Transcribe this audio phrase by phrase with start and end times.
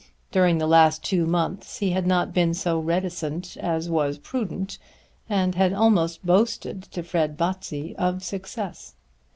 [0.31, 4.79] During the last two months he had not been so reticent as was prudent,
[5.29, 8.95] and had almost boasted to Fred Botsey of success.